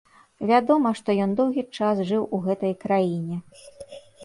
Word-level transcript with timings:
Вядома, 0.51 0.91
што 0.99 1.09
ён 1.25 1.35
доўгі 1.41 1.63
час 1.77 2.03
жыў 2.09 2.27
у 2.39 2.41
гэтай 2.49 2.73
краіне. 2.87 3.41